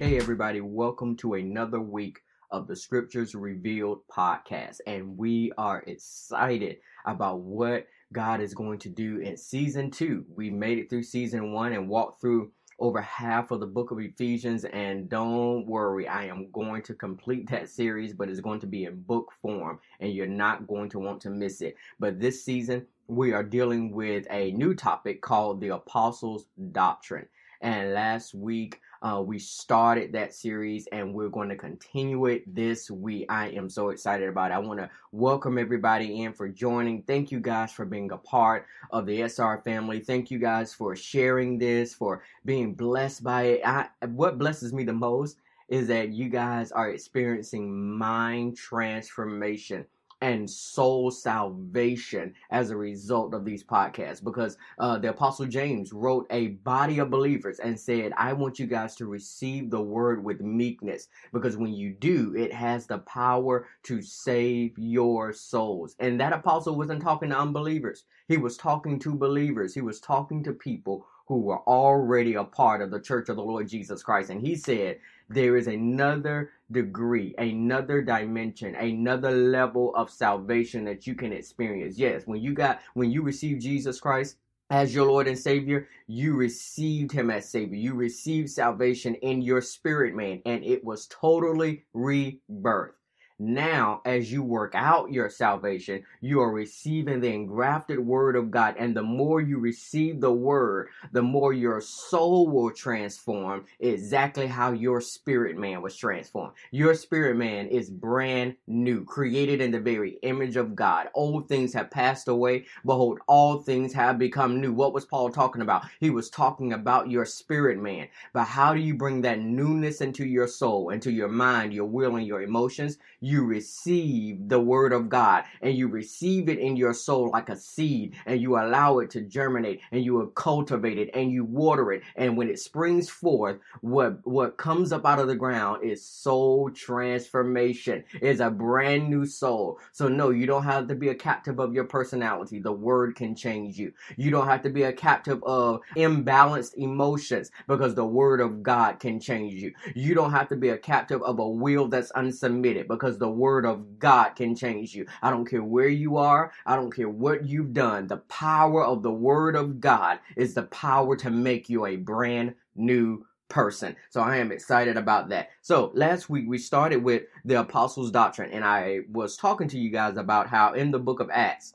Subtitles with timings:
[0.00, 4.76] Hey, everybody, welcome to another week of the Scriptures Revealed podcast.
[4.86, 6.76] And we are excited
[7.06, 10.24] about what God is going to do in season two.
[10.28, 13.98] We made it through season one and walked through over half of the book of
[13.98, 14.64] Ephesians.
[14.64, 18.84] And don't worry, I am going to complete that series, but it's going to be
[18.84, 21.76] in book form, and you're not going to want to miss it.
[21.98, 27.26] But this season, we are dealing with a new topic called the Apostles' Doctrine.
[27.60, 32.90] And last week, uh, we started that series and we're going to continue it this
[32.90, 33.26] week.
[33.28, 34.54] I am so excited about it.
[34.54, 37.02] I want to welcome everybody in for joining.
[37.02, 40.00] Thank you guys for being a part of the SR family.
[40.00, 43.60] Thank you guys for sharing this, for being blessed by it.
[43.66, 45.36] I, what blesses me the most
[45.68, 49.84] is that you guys are experiencing mind transformation
[50.24, 54.24] and soul salvation as a result of these podcasts.
[54.24, 58.66] Because uh, the apostle james wrote a body of believers and said i want you
[58.66, 61.08] guys to receive the word with meekness.
[61.32, 65.94] Because when you do it has the power to save your souls.
[65.98, 68.04] And that apostle wasn't talking to unbelievers.
[68.26, 69.74] He was talking to believers.
[69.74, 73.42] He was talking to people who were already a part of the church of the
[73.42, 74.30] Lord Jesus Christ.
[74.30, 81.14] And he said, there is another degree, another dimension, another level of salvation that you
[81.14, 81.98] can experience.
[81.98, 84.36] Yes, when you got, when you receive Jesus Christ,
[84.70, 87.76] as your Lord and Savior, you received Him as Savior.
[87.76, 92.94] You received salvation in your spirit, man, and it was totally rebirth.
[93.40, 98.76] Now, as you work out your salvation, you are receiving the engrafted word of God.
[98.78, 104.70] And the more you receive the word, the more your soul will transform exactly how
[104.70, 106.52] your spirit man was transformed.
[106.70, 111.08] Your spirit man is brand new, created in the very image of God.
[111.12, 112.66] Old things have passed away.
[112.86, 114.72] Behold, all things have become new.
[114.72, 115.82] What was Paul talking about?
[115.98, 118.06] He was talking about your spirit man.
[118.32, 122.14] But how do you bring that newness into your soul, into your mind, your will,
[122.14, 122.98] and your emotions?
[123.24, 127.56] You receive the word of God and you receive it in your soul like a
[127.56, 132.02] seed and you allow it to germinate and you cultivate it and you water it.
[132.16, 136.70] And when it springs forth, what, what comes up out of the ground is soul
[136.70, 138.04] transformation.
[138.20, 139.78] is a brand new soul.
[139.92, 142.58] So no, you don't have to be a captive of your personality.
[142.58, 143.92] The word can change you.
[144.16, 149.00] You don't have to be a captive of imbalanced emotions because the word of God
[149.00, 149.72] can change you.
[149.94, 153.40] You don't have to be a captive of a will that's unsubmitted because because the
[153.40, 155.06] word of God can change you.
[155.22, 156.52] I don't care where you are.
[156.66, 158.06] I don't care what you've done.
[158.06, 162.54] The power of the word of God is the power to make you a brand
[162.74, 163.94] new person.
[164.10, 165.50] So I am excited about that.
[165.62, 169.90] So last week we started with the apostles' doctrine, and I was talking to you
[169.90, 171.74] guys about how in the book of Acts,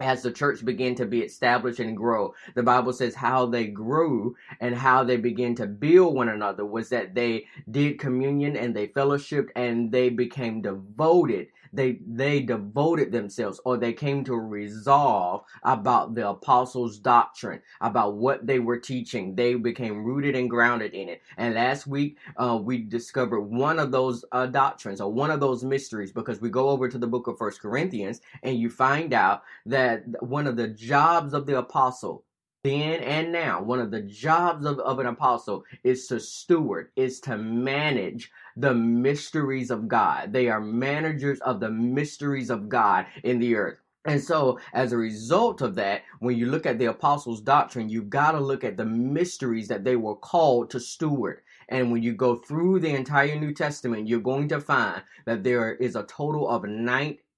[0.00, 2.34] as the church began to be established and grow.
[2.54, 6.88] The Bible says how they grew and how they began to build one another was
[6.88, 13.60] that they did communion and they fellowshiped and they became devoted they they devoted themselves
[13.64, 19.34] or they came to resolve about the apostles' doctrine, about what they were teaching.
[19.34, 21.22] They became rooted and grounded in it.
[21.36, 25.64] And last week uh, we discovered one of those uh, doctrines or one of those
[25.64, 29.42] mysteries because we go over to the book of First Corinthians and you find out
[29.66, 32.24] that one of the jobs of the apostle
[32.62, 37.18] then and now, one of the jobs of, of an apostle is to steward, is
[37.20, 40.34] to manage the mysteries of God.
[40.34, 43.78] They are managers of the mysteries of God in the earth.
[44.04, 48.10] And so, as a result of that, when you look at the apostles' doctrine, you've
[48.10, 51.40] got to look at the mysteries that they were called to steward.
[51.70, 55.74] And when you go through the entire New Testament, you're going to find that there
[55.76, 56.64] is a total of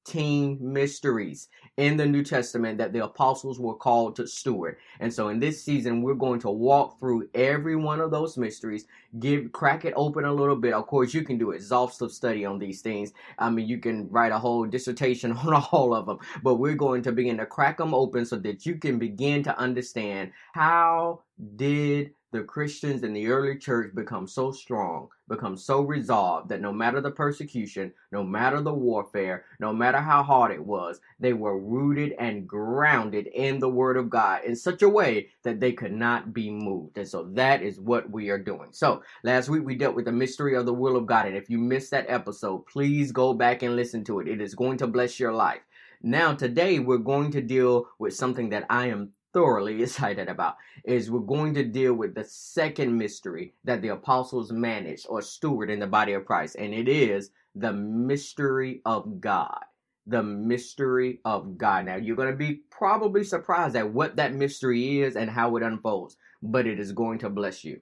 [0.07, 4.77] 19 mysteries in the New Testament that the apostles were called to steward.
[5.01, 8.87] And so in this season, we're going to walk through every one of those mysteries,
[9.19, 10.75] give crack it open a little bit.
[10.75, 13.13] Of course, you can do exhaustive study on these things.
[13.39, 17.03] I mean, you can write a whole dissertation on all of them, but we're going
[17.03, 21.23] to begin to crack them open so that you can begin to understand how
[21.57, 26.73] did the Christians in the early church become so strong, become so resolved that no
[26.73, 31.59] matter the persecution, no matter the warfare, no matter how hard it was, they were
[31.59, 35.93] rooted and grounded in the Word of God in such a way that they could
[35.93, 36.99] not be moved.
[36.99, 38.69] And so that is what we are doing.
[38.73, 41.27] So last week we dealt with the mystery of the will of God.
[41.27, 44.29] And if you missed that episode, please go back and listen to it.
[44.29, 45.63] It is going to bless your life.
[46.03, 51.11] Now, today we're going to deal with something that I am thoroughly excited about is
[51.11, 55.79] we're going to deal with the second mystery that the apostles managed or steward in
[55.79, 59.65] the body of Christ, and it is the mystery of God.
[60.07, 61.87] The mystery of God.
[61.87, 65.63] Now, you're going to be probably surprised at what that mystery is and how it
[65.63, 67.81] unfolds, but it is going to bless you.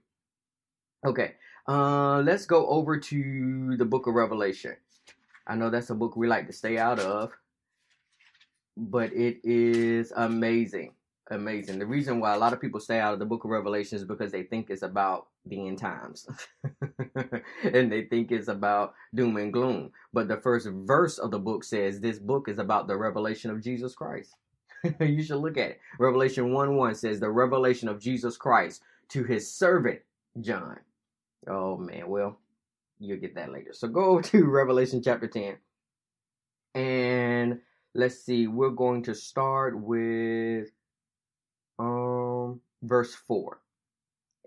[1.06, 1.32] Okay,
[1.66, 4.76] uh, let's go over to the book of Revelation.
[5.46, 7.32] I know that's a book we like to stay out of,
[8.76, 10.92] but it is amazing.
[11.30, 11.78] Amazing.
[11.78, 14.04] The reason why a lot of people stay out of the book of Revelation is
[14.04, 16.28] because they think it's about the end times.
[17.62, 19.92] and they think it's about doom and gloom.
[20.12, 23.62] But the first verse of the book says this book is about the revelation of
[23.62, 24.34] Jesus Christ.
[25.00, 25.80] you should look at it.
[25.98, 30.00] Revelation 1 1 says, The revelation of Jesus Christ to his servant
[30.40, 30.78] John.
[31.48, 32.38] Oh man, well,
[32.98, 33.72] you'll get that later.
[33.72, 35.56] So go to Revelation chapter 10.
[36.74, 37.60] And
[37.94, 40.70] let's see, we're going to start with
[41.80, 43.58] um verse 4.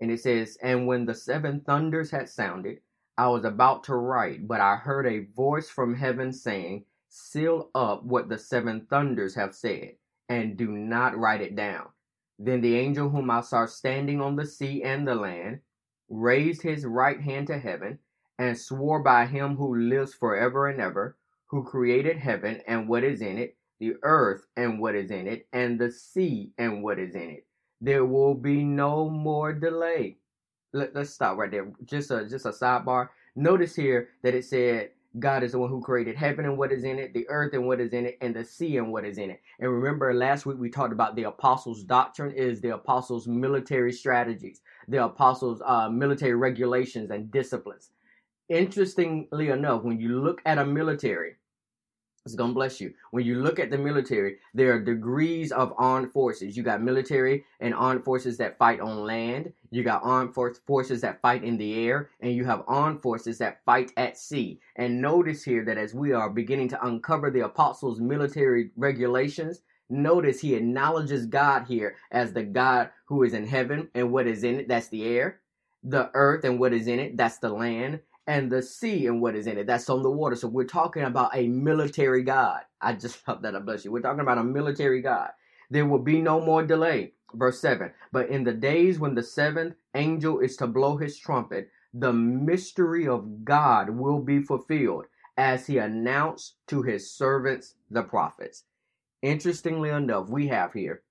[0.00, 2.80] And it says, And when the seven thunders had sounded,
[3.18, 8.04] I was about to write, but I heard a voice from heaven saying, Seal up
[8.04, 9.96] what the seven thunders have said,
[10.28, 11.88] and do not write it down.
[12.38, 15.60] Then the angel whom I saw standing on the sea and the land
[16.10, 18.00] raised his right hand to heaven,
[18.38, 21.16] and swore by him who lives forever and ever,
[21.46, 25.46] who created heaven and what is in it, the earth and what is in it,
[25.52, 27.46] and the sea and what is in it.
[27.80, 30.16] There will be no more delay.
[30.72, 31.70] Let, us stop right there.
[31.84, 33.08] Just a just a sidebar.
[33.36, 36.82] Notice here that it said God is the one who created heaven and what is
[36.82, 39.18] in it, the earth and what is in it, and the sea and what is
[39.18, 39.40] in it.
[39.60, 44.60] And remember, last week we talked about the apostles' doctrine is the apostles' military strategies,
[44.88, 47.90] the apostles' uh, military regulations and disciplines.
[48.48, 51.36] Interestingly enough, when you look at a military,
[52.24, 52.94] it's gonna bless you.
[53.10, 56.56] When you look at the military, there are degrees of armed forces.
[56.56, 59.52] You got military and armed forces that fight on land.
[59.70, 63.36] You got armed for- forces that fight in the air, and you have armed forces
[63.38, 64.60] that fight at sea.
[64.76, 69.60] And notice here that as we are beginning to uncover the apostles' military regulations,
[69.90, 74.44] notice he acknowledges God here as the God who is in heaven and what is
[74.44, 74.68] in it.
[74.68, 75.40] That's the air,
[75.82, 77.18] the earth and what is in it.
[77.18, 79.66] That's the land and the sea and what is in it.
[79.66, 80.36] That's on the water.
[80.36, 82.62] So we're talking about a military God.
[82.80, 83.92] I just love that I bless you.
[83.92, 85.30] We're talking about a military God.
[85.70, 87.12] There will be no more delay.
[87.34, 87.90] Verse 7.
[88.12, 93.06] But in the days when the seventh angel is to blow his trumpet, the mystery
[93.06, 95.06] of God will be fulfilled
[95.36, 98.64] as he announced to his servants, the prophets.
[99.22, 101.02] Interestingly enough, we have here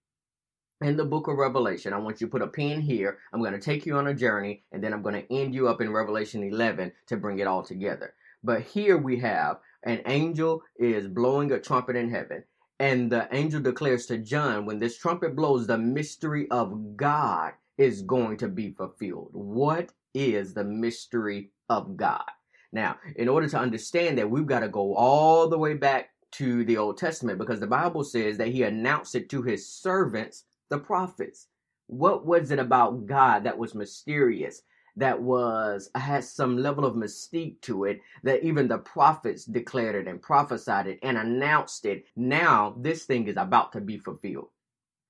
[0.83, 1.93] in the book of Revelation.
[1.93, 3.19] I want you to put a pin here.
[3.31, 5.67] I'm going to take you on a journey, and then I'm going to end you
[5.67, 8.13] up in Revelation 11 to bring it all together.
[8.43, 12.43] But here we have an angel is blowing a trumpet in heaven.
[12.79, 18.01] And the angel declares to John, when this trumpet blows, the mystery of God is
[18.01, 19.29] going to be fulfilled.
[19.33, 22.23] What is the mystery of God?
[22.71, 26.65] Now, in order to understand that, we've got to go all the way back to
[26.65, 30.77] the Old Testament because the Bible says that he announced it to his servants the
[30.77, 31.47] prophets.
[31.87, 34.61] What was it about God that was mysterious,
[34.95, 40.07] that was has some level of mystique to it, that even the prophets declared it
[40.07, 42.05] and prophesied it and announced it?
[42.15, 44.49] Now this thing is about to be fulfilled.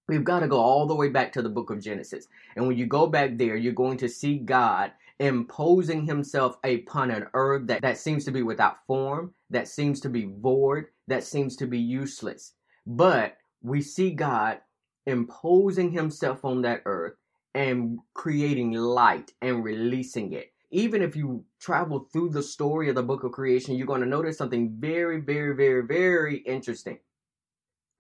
[0.08, 2.28] We've got to go all the way back to the book of Genesis.
[2.56, 7.28] And when you go back there, you're going to see God imposing himself upon an
[7.34, 11.56] earth that, that seems to be without form, that seems to be void, that seems
[11.58, 12.54] to be useless.
[12.86, 14.60] But we see God
[15.06, 17.16] imposing himself on that earth
[17.54, 20.52] and creating light and releasing it.
[20.72, 24.08] Even if you travel through the story of the book of creation, you're going to
[24.08, 26.98] notice something very, very, very, very interesting.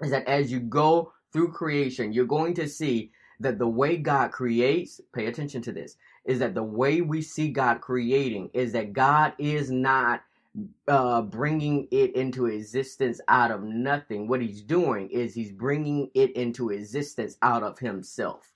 [0.01, 4.31] Is that as you go through creation, you're going to see that the way God
[4.31, 8.93] creates, pay attention to this, is that the way we see God creating is that
[8.93, 10.23] God is not
[10.87, 14.27] uh, bringing it into existence out of nothing.
[14.27, 18.51] What he's doing is he's bringing it into existence out of himself.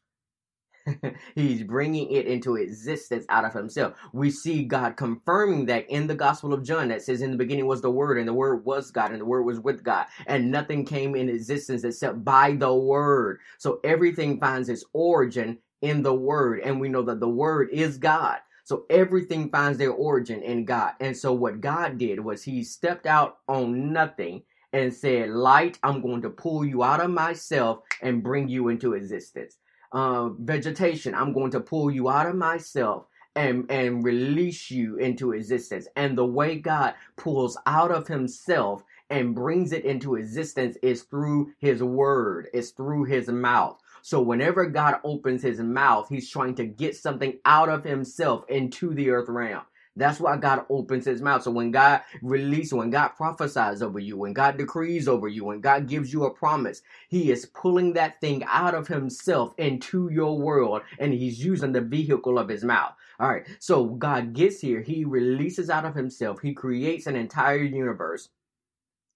[1.35, 3.95] he's bringing it into existence out of himself.
[4.13, 7.67] We see God confirming that in the Gospel of John that says, In the beginning
[7.67, 10.51] was the Word, and the Word was God, and the Word was with God, and
[10.51, 13.39] nothing came in existence except by the Word.
[13.57, 17.97] So everything finds its origin in the Word, and we know that the Word is
[17.97, 18.39] God.
[18.67, 20.91] So everything finds their origin in God.
[20.99, 24.43] And so what God did was he stepped out on nothing
[24.73, 28.91] and said, Light, I'm going to pull you out of myself and bring you into
[28.91, 29.55] existence.
[29.93, 33.05] Uh, vegetation, I'm going to pull you out of myself
[33.37, 35.87] and, and release you into existence.
[35.95, 41.53] And the way God pulls out of himself and brings it into existence is through
[41.59, 43.79] his word, it's through his mouth.
[44.07, 48.93] So whenever God opens his mouth, he's trying to get something out of himself into
[48.93, 49.63] the earth realm.
[49.97, 51.43] That's why God opens his mouth.
[51.43, 55.59] So when God releases, when God prophesies over you, when God decrees over you, when
[55.59, 60.39] God gives you a promise, he is pulling that thing out of himself into your
[60.39, 62.93] world and he's using the vehicle of his mouth.
[63.19, 63.45] All right.
[63.59, 68.29] So God gets here, he releases out of himself, he creates an entire universe,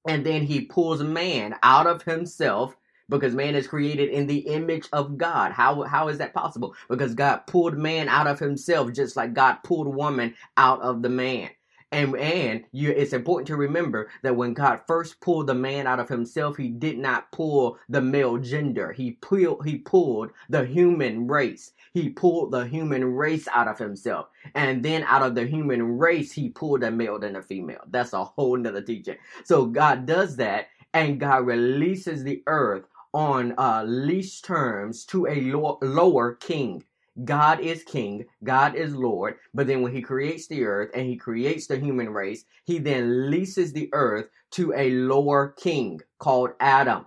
[0.05, 2.75] and then he pulls man out of himself
[3.11, 5.51] because man is created in the image of God.
[5.51, 6.73] How how is that possible?
[6.89, 11.09] Because God pulled man out of himself just like God pulled woman out of the
[11.09, 11.49] man.
[11.93, 15.99] And and you, it's important to remember that when God first pulled the man out
[15.99, 18.93] of himself, He did not pull the male gender.
[18.93, 21.73] He pulled He pulled the human race.
[21.93, 26.31] He pulled the human race out of himself, and then out of the human race,
[26.31, 27.83] He pulled a male and a female.
[27.89, 29.17] That's a whole nother teaching.
[29.43, 35.41] So God does that, and God releases the earth on uh, lease terms to a
[35.41, 36.83] lo- lower king.
[37.25, 41.17] God is king, God is Lord, but then when he creates the earth and he
[41.17, 47.05] creates the human race, he then leases the earth to a lower king called Adam.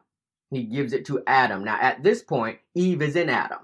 [0.51, 1.65] He gives it to Adam.
[1.65, 3.61] Now, at this point, Eve is in Adam.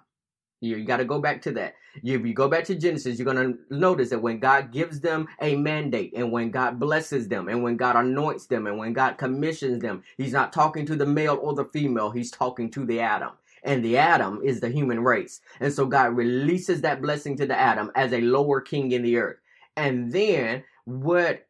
[0.60, 1.74] You, you got to go back to that.
[1.96, 5.28] If you go back to Genesis, you're going to notice that when God gives them
[5.40, 9.18] a mandate and when God blesses them and when God anoints them and when God
[9.18, 12.10] commissions them, he's not talking to the male or the female.
[12.10, 13.32] He's talking to the Adam.
[13.62, 15.40] And the Adam is the human race.
[15.60, 19.16] And so God releases that blessing to the Adam as a lower king in the
[19.18, 19.38] earth.
[19.76, 21.46] And then what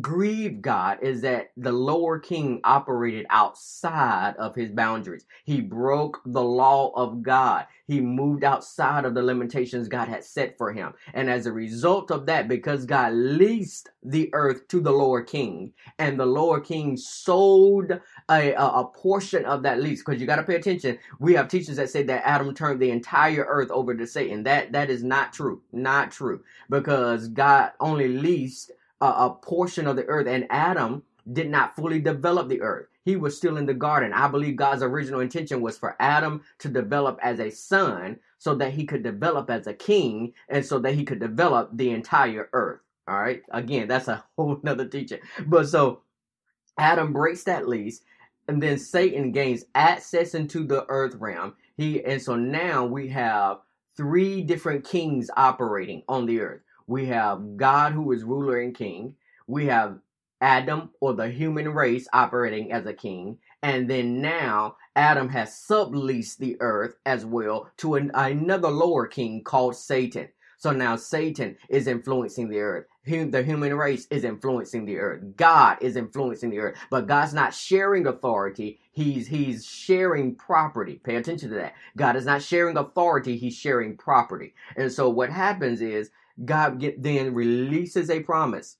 [0.00, 5.26] grieved God is that the lower king operated outside of his boundaries.
[5.44, 7.66] He broke the law of God.
[7.86, 10.94] He moved outside of the limitations God had set for him.
[11.12, 15.72] And as a result of that, because God leased the earth to the lower king
[15.98, 17.92] and the lower king sold
[18.30, 20.98] a, a, a portion of that lease, because you got to pay attention.
[21.20, 24.42] We have teachers that say that Adam turned the entire earth over to Satan.
[24.44, 25.62] That, that is not true.
[25.72, 26.42] Not true.
[26.68, 28.72] Because God only leased
[29.04, 32.86] a, a portion of the earth, and Adam did not fully develop the earth.
[33.04, 34.12] He was still in the garden.
[34.12, 38.72] I believe God's original intention was for Adam to develop as a son so that
[38.72, 42.80] he could develop as a king and so that he could develop the entire earth.
[43.06, 43.42] All right.
[43.50, 45.20] Again, that's a whole nother teaching.
[45.46, 46.00] But so
[46.78, 48.00] Adam breaks that lease
[48.48, 51.54] and then Satan gains access into the earth realm.
[51.76, 53.58] He and so now we have
[53.96, 56.62] three different kings operating on the earth.
[56.86, 59.14] We have God who is ruler and king.
[59.46, 59.98] We have
[60.40, 63.38] Adam or the human race operating as a king.
[63.62, 69.42] And then now Adam has subleased the earth as well to an, another lower king
[69.42, 70.28] called Satan.
[70.58, 72.86] So now Satan is influencing the earth.
[73.06, 75.36] The human race is influencing the earth.
[75.36, 76.78] God is influencing the earth.
[76.90, 78.80] But God's not sharing authority.
[78.92, 81.00] He's he's sharing property.
[81.04, 81.74] Pay attention to that.
[81.98, 84.54] God is not sharing authority, he's sharing property.
[84.76, 86.10] And so what happens is
[86.42, 88.76] God get, then releases a promise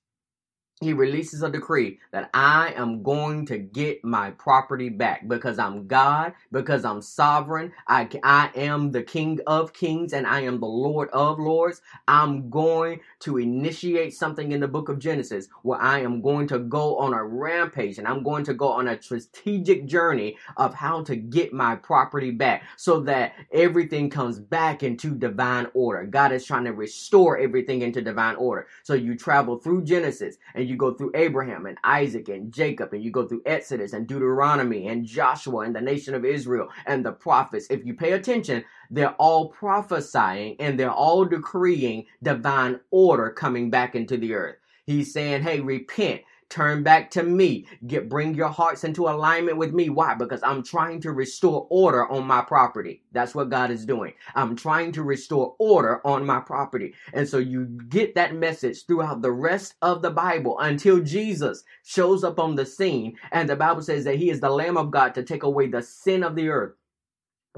[0.84, 5.86] he releases a decree that I am going to get my property back because I'm
[5.86, 7.72] God, because I'm sovereign.
[7.88, 11.80] I, I am the King of kings and I am the Lord of lords.
[12.06, 16.58] I'm going to initiate something in the book of Genesis where I am going to
[16.58, 21.02] go on a rampage and I'm going to go on a strategic journey of how
[21.04, 26.04] to get my property back so that everything comes back into divine order.
[26.04, 28.66] God is trying to restore everything into divine order.
[28.82, 32.92] So you travel through Genesis and and you go through Abraham and Isaac and Jacob,
[32.92, 37.06] and you go through Exodus and Deuteronomy and Joshua and the nation of Israel and
[37.06, 43.30] the prophets, if you pay attention, they're all prophesying and they're all decreeing divine order
[43.30, 44.56] coming back into the earth.
[44.84, 46.22] He's saying, hey, repent.
[46.54, 47.66] Turn back to me.
[47.84, 49.90] Get bring your hearts into alignment with me.
[49.90, 50.14] Why?
[50.14, 53.02] Because I'm trying to restore order on my property.
[53.10, 54.12] That's what God is doing.
[54.36, 56.94] I'm trying to restore order on my property.
[57.12, 62.22] And so you get that message throughout the rest of the Bible until Jesus shows
[62.22, 63.16] up on the scene.
[63.32, 65.82] And the Bible says that he is the Lamb of God to take away the
[65.82, 66.74] sin of the earth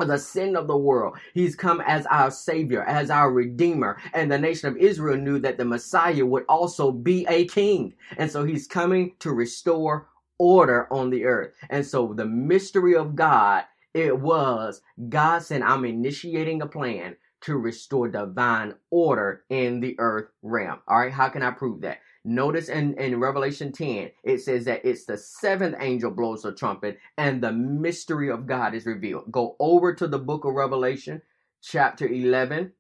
[0.05, 1.17] the sin of the world.
[1.33, 3.97] He's come as our savior, as our redeemer.
[4.13, 7.95] And the nation of Israel knew that the Messiah would also be a king.
[8.19, 11.55] And so he's coming to restore order on the earth.
[11.71, 17.57] And so the mystery of God, it was God said, I'm initiating a plan to
[17.57, 20.81] restore divine order in the earth realm.
[20.89, 21.13] All right.
[21.13, 21.99] How can I prove that?
[22.29, 26.99] Notice in, in Revelation 10, it says that it's the seventh angel blows the trumpet
[27.17, 29.31] and the mystery of God is revealed.
[29.31, 31.23] Go over to the book of Revelation,
[31.63, 32.73] chapter 11,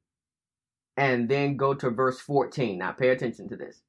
[0.96, 2.76] and then go to verse 14.
[2.76, 3.82] Now pay attention to this.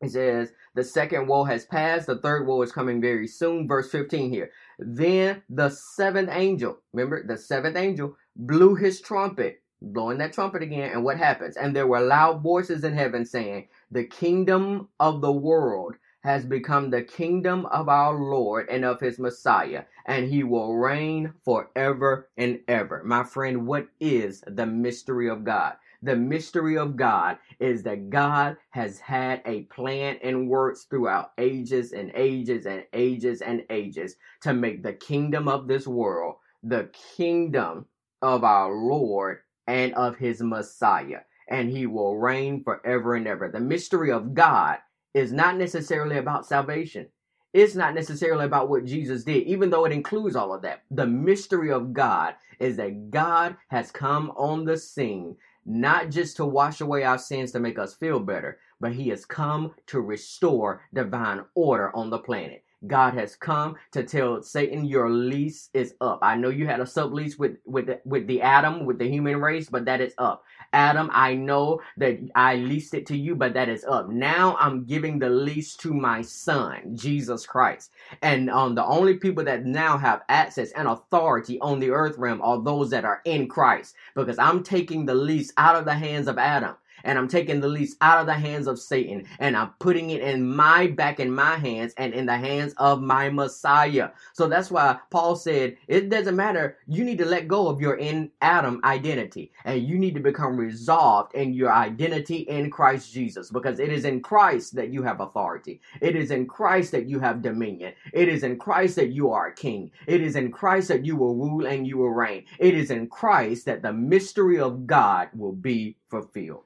[0.00, 3.68] It says, the second woe has passed, the third woe is coming very soon.
[3.68, 4.50] Verse 15 here.
[4.78, 10.92] Then the seventh angel, remember, the seventh angel blew his trumpet, blowing that trumpet again,
[10.92, 11.58] and what happens?
[11.58, 16.90] And there were loud voices in heaven saying, The kingdom of the world has become
[16.90, 22.60] the kingdom of our Lord and of his Messiah, and he will reign forever and
[22.68, 23.02] ever.
[23.04, 25.74] My friend, what is the mystery of God?
[26.02, 31.92] The mystery of God is that God has had a plan and works throughout ages
[31.92, 37.86] and ages and ages and ages to make the kingdom of this world the kingdom
[38.22, 41.20] of our Lord and of his Messiah.
[41.50, 43.48] And he will reign forever and ever.
[43.48, 44.78] The mystery of God
[45.14, 47.08] is not necessarily about salvation.
[47.52, 50.84] It's not necessarily about what Jesus did, even though it includes all of that.
[50.92, 56.44] The mystery of God is that God has come on the scene not just to
[56.46, 60.82] wash away our sins to make us feel better, but he has come to restore
[60.94, 62.64] divine order on the planet.
[62.86, 66.20] God has come to tell Satan your lease is up.
[66.22, 69.68] I know you had a sublease with with with the Adam with the human race,
[69.68, 70.42] but that is up.
[70.72, 74.08] Adam, I know that I leased it to you, but that is up.
[74.08, 77.90] Now I'm giving the lease to my son, Jesus Christ.
[78.22, 82.40] And um, the only people that now have access and authority on the earth realm
[82.42, 86.28] are those that are in Christ, because I'm taking the lease out of the hands
[86.28, 89.70] of Adam and I'm taking the lease out of the hands of Satan and I'm
[89.78, 94.10] putting it in my back in my hands and in the hands of my Messiah.
[94.32, 96.78] So that's why Paul said it doesn't matter.
[96.86, 100.56] You need to let go of your in Adam identity and you need to become
[100.56, 105.20] resolved in your identity in Christ Jesus because it is in Christ that you have
[105.20, 105.80] authority.
[106.00, 107.94] It is in Christ that you have dominion.
[108.12, 109.90] It is in Christ that you are a king.
[110.06, 112.44] It is in Christ that you will rule and you will reign.
[112.58, 116.64] It is in Christ that the mystery of God will be fulfilled.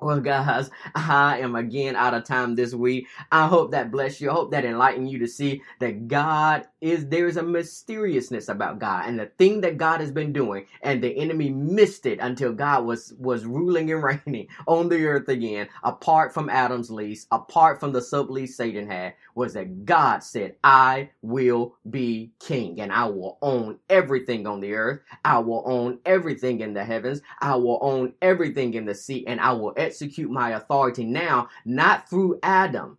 [0.00, 3.08] Well, guys, I am again out of time this week.
[3.32, 4.30] I hope that bless you.
[4.30, 8.78] I hope that enlighten you to see that God is, there is a mysteriousness about
[8.78, 12.54] God and the thing that God has been doing and the enemy missed it until
[12.54, 17.80] God was, was ruling and reigning on the earth again, apart from Adam's lease, apart
[17.80, 23.06] from the sublease Satan had, was that God said, I will be king and I
[23.06, 25.00] will own everything on the earth.
[25.24, 27.20] I will own everything in the heavens.
[27.40, 32.08] I will own everything in the sea and I will execute my authority now, not
[32.08, 32.98] through Adam,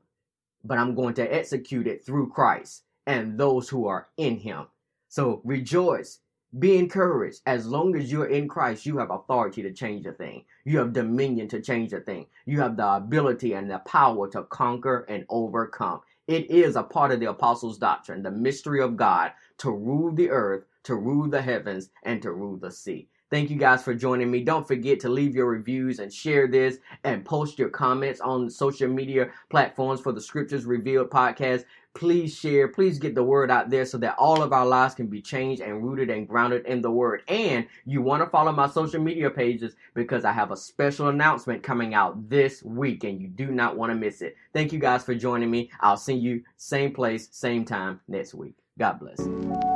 [0.63, 4.67] but I'm going to execute it through Christ and those who are in him.
[5.10, 6.20] So rejoice.
[6.60, 7.41] Be encouraged.
[7.46, 10.44] As long as you're in Christ, you have authority to change a thing.
[10.65, 12.26] You have dominion to change a thing.
[12.46, 16.02] You have the ability and the power to conquer and overcome.
[16.32, 20.30] It is a part of the apostles' doctrine, the mystery of God to rule the
[20.30, 23.10] earth, to rule the heavens, and to rule the sea.
[23.32, 24.44] Thank you guys for joining me.
[24.44, 28.89] Don't forget to leave your reviews and share this and post your comments on social
[28.89, 31.63] media platforms for the Scriptures Revealed podcast.
[31.94, 35.08] Please share, please get the word out there so that all of our lives can
[35.08, 37.24] be changed and rooted and grounded in the word.
[37.30, 41.63] And you want to follow my social media pages because I have a special announcement
[41.63, 44.36] coming out this week and you do not want to miss it.
[44.52, 45.72] Thank you guys for joining me.
[45.80, 48.56] I'll see you same place, same time next week.
[48.78, 49.71] God bless.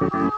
[0.00, 0.29] Thank you.